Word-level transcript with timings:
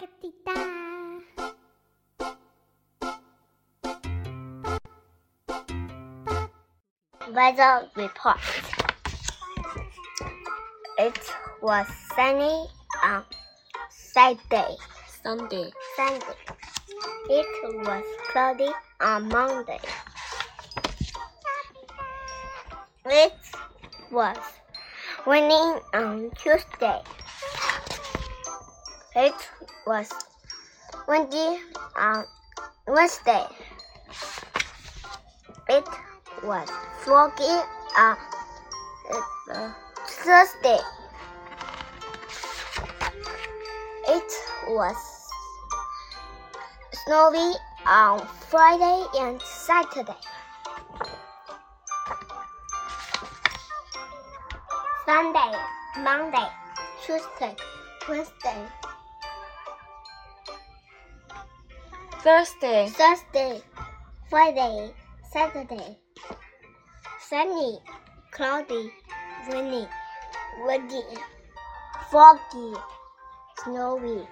Packetita. 0.00 1.22
Weather 7.32 7.88
report. 7.96 8.38
It 10.98 11.18
was 11.62 11.86
sunny 12.14 12.66
on 13.02 13.24
Saturday. 13.90 14.76
Sunday, 15.22 15.70
Sunday. 15.96 16.26
It 17.30 17.46
was 17.86 18.04
cloudy 18.30 18.70
on 19.00 19.28
Monday. 19.28 19.80
It 23.06 23.32
was 24.10 24.36
raining 25.26 25.80
on 25.94 26.30
Tuesday. 26.36 27.02
It 29.16 29.34
was 29.86 30.10
windy 31.06 31.60
on 31.96 32.24
Wednesday. 32.86 33.44
It 35.68 35.84
was 36.42 36.68
foggy 37.04 37.56
on 37.98 38.16
uh, 39.52 39.72
Thursday. 40.06 40.78
It 44.08 44.32
was 44.68 44.96
snowy 47.04 47.52
on 47.86 48.26
Friday 48.48 49.06
and 49.18 49.40
Saturday. 49.42 50.16
Sunday, 55.04 55.52
Monday, 55.98 56.48
Tuesday, 57.04 57.54
Wednesday, 58.08 58.66
Thursday, 62.24 62.88
Thursday, 62.88 63.60
Friday, 64.30 64.94
Saturday. 65.30 65.98
Sunny, 67.20 67.78
cloudy, 68.30 68.90
rainy, 69.46 69.86
windy, 70.64 71.02
foggy, 72.10 72.72
snowy. 73.62 74.26